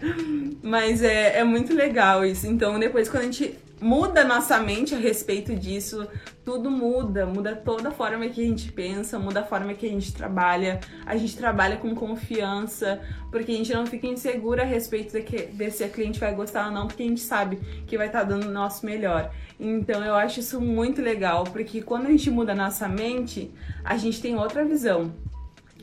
Mas 0.61 1.01
é, 1.01 1.39
é 1.39 1.43
muito 1.43 1.73
legal 1.73 2.25
isso. 2.25 2.47
Então, 2.47 2.79
depois, 2.79 3.09
quando 3.09 3.23
a 3.23 3.25
gente 3.25 3.57
muda 3.83 4.23
nossa 4.23 4.57
mente 4.59 4.95
a 4.95 4.97
respeito 4.97 5.53
disso, 5.53 6.07
tudo 6.45 6.71
muda, 6.71 7.25
muda 7.25 7.53
toda 7.53 7.89
a 7.89 7.91
forma 7.91 8.29
que 8.29 8.41
a 8.41 8.45
gente 8.45 8.71
pensa, 8.71 9.19
muda 9.19 9.41
a 9.41 9.43
forma 9.43 9.73
que 9.73 9.85
a 9.85 9.89
gente 9.89 10.13
trabalha, 10.13 10.79
a 11.05 11.17
gente 11.17 11.35
trabalha 11.35 11.75
com 11.75 11.93
confiança, 11.93 13.01
porque 13.29 13.51
a 13.51 13.55
gente 13.55 13.73
não 13.73 13.85
fica 13.85 14.07
insegura 14.07 14.63
a 14.63 14.65
respeito 14.65 15.11
de, 15.11 15.21
que, 15.21 15.47
de 15.47 15.71
se 15.71 15.83
a 15.83 15.89
cliente 15.89 16.17
vai 16.19 16.33
gostar 16.33 16.67
ou 16.67 16.71
não, 16.71 16.87
porque 16.87 17.03
a 17.03 17.07
gente 17.07 17.21
sabe 17.21 17.57
que 17.85 17.97
vai 17.97 18.07
estar 18.07 18.19
tá 18.19 18.25
dando 18.25 18.47
o 18.47 18.51
nosso 18.51 18.85
melhor. 18.85 19.31
Então 19.59 20.03
eu 20.03 20.15
acho 20.15 20.39
isso 20.39 20.61
muito 20.61 21.01
legal, 21.01 21.43
porque 21.43 21.81
quando 21.81 22.07
a 22.07 22.09
gente 22.09 22.31
muda 22.31 22.53
a 22.53 22.55
nossa 22.55 22.87
mente, 22.87 23.51
a 23.83 23.97
gente 23.97 24.21
tem 24.21 24.37
outra 24.37 24.63
visão 24.63 25.11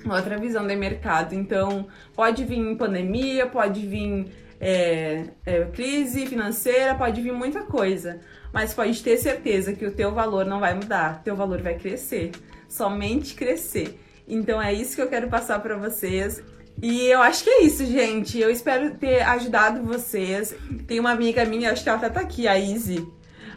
outra 0.09 0.39
visão 0.39 0.67
de 0.67 0.75
mercado. 0.77 1.35
Então, 1.35 1.87
pode 2.15 2.43
vir 2.45 2.75
pandemia, 2.77 3.47
pode 3.47 3.87
vir 3.87 4.33
é, 4.61 5.25
é, 5.47 5.65
crise 5.67 6.27
financeira, 6.27 6.95
pode 6.95 7.21
vir 7.21 7.33
muita 7.33 7.63
coisa, 7.63 8.21
mas 8.53 8.75
pode 8.75 9.03
ter 9.03 9.17
certeza 9.17 9.73
que 9.73 9.87
o 9.87 9.93
teu 9.93 10.13
valor 10.13 10.45
não 10.45 10.61
vai 10.61 10.75
mudar, 10.75 11.23
teu 11.25 11.35
valor 11.35 11.63
vai 11.63 11.77
crescer, 11.77 12.33
somente 12.69 13.35
crescer. 13.35 13.99
Então 14.29 14.61
é 14.61 14.73
isso 14.73 14.95
que 14.95 15.03
eu 15.03 15.09
quero 15.09 15.29
passar 15.29 15.59
para 15.61 15.77
vocês. 15.77 16.43
E 16.83 17.07
eu 17.07 17.21
acho 17.21 17.43
que 17.43 17.51
é 17.51 17.63
isso, 17.63 17.85
gente. 17.85 18.39
Eu 18.39 18.51
espero 18.51 18.95
ter 18.95 19.23
ajudado 19.23 19.83
vocês. 19.83 20.55
Tem 20.87 21.01
uma 21.01 21.11
amiga 21.11 21.45
minha, 21.45 21.73
acho 21.73 21.83
que 21.83 21.89
ela 21.89 21.99
tá 21.99 22.21
aqui, 22.21 22.47
a 22.47 22.59
Izzy 22.59 23.07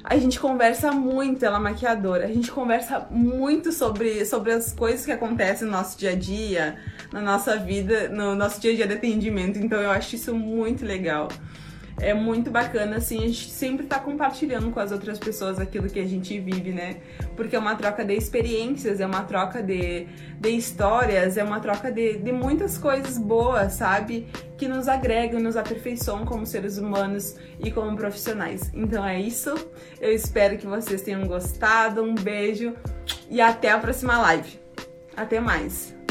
a 0.04 0.18
gente 0.18 0.40
conversa 0.40 0.92
muito, 0.92 1.46
ela 1.46 1.58
é 1.58 1.62
maquiadora, 1.62 2.26
a 2.26 2.28
gente 2.28 2.52
conversa 2.52 3.08
muito 3.10 3.72
sobre, 3.72 4.26
sobre 4.26 4.52
as 4.52 4.74
coisas 4.74 5.06
que 5.06 5.12
acontecem 5.12 5.66
no 5.66 5.72
nosso 5.72 5.98
dia 5.98 6.12
a 6.12 6.16
dia, 6.16 6.78
na 7.12 7.22
nossa 7.22 7.58
vida, 7.58 8.10
no 8.10 8.36
nosso 8.36 8.60
dia 8.60 8.74
a 8.74 8.76
dia 8.76 8.88
de 8.88 8.94
atendimento. 8.94 9.58
Então 9.58 9.80
eu 9.80 9.90
acho 9.90 10.16
isso 10.16 10.36
muito 10.36 10.86
legal 10.86 11.30
é 12.00 12.14
muito 12.14 12.50
bacana, 12.50 12.98
assim, 12.98 13.18
a 13.20 13.28
gente 13.28 13.50
sempre 13.50 13.86
tá 13.86 14.00
compartilhando 14.00 14.72
com 14.72 14.80
as 14.80 14.92
outras 14.92 15.20
pessoas 15.20 15.60
aquilo 15.60 15.90
que 15.90 16.00
a 16.00 16.06
gente 16.06 16.40
vive, 16.40 16.72
né? 16.72 16.98
Porque 17.36 17.56
é 17.56 17.60
uma 17.60 17.76
troca 17.76 18.04
de 18.04 18.14
experiências, 18.14 19.00
é 19.00 19.06
uma 19.06 19.24
troca 19.24 19.62
de, 19.62 20.08
de 20.40 20.50
histórias, 20.50 21.38
é 21.38 21.44
uma 21.44 21.60
troca 21.60 21.92
de, 21.92 22.18
de 22.18 22.32
muitas 22.32 22.78
coisas 22.78 23.18
boas, 23.18 23.74
sabe? 23.74 24.28
Que 24.58 24.68
nos 24.68 24.88
agregam, 24.88 25.40
nos 25.40 25.56
aperfeiçoam 25.56 26.26
como 26.26 26.46
seres 26.46 26.78
humanos 26.78 27.36
e 27.64 27.72
como 27.72 27.96
profissionais. 27.96 28.72
Então 28.74 29.06
é 29.06 29.20
isso, 29.20 29.54
eu 30.02 30.12
espero 30.12 30.58
que 30.58 30.66
vocês 30.66 31.02
tenham 31.02 31.26
gostado, 31.28 32.04
um 32.04 32.16
beijo 32.16 32.74
e 33.30 33.40
até 33.40 33.72
a 33.72 33.78
próxima 33.78 34.18
live. 34.18 34.60
Até 35.16 35.40
mais! 35.40 36.03